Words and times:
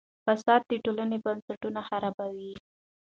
فساد 0.25 0.61
د 0.69 0.71
ټولنې 0.83 1.17
بنسټونه 1.25 1.79
خرابوي. 1.89 2.53